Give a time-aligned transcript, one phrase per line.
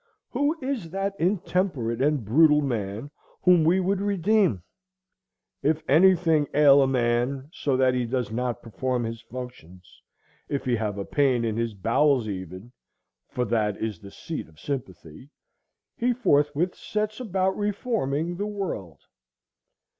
[0.31, 3.11] Who is that intemperate and brutal man
[3.43, 4.63] whom we would redeem?
[5.61, 10.01] If any thing ail a man, so that he does not perform his functions,
[10.49, 16.13] if he have a pain in his bowels even,—for that is the seat of sympathy,—he
[16.13, 19.01] forthwith sets about reforming—the world.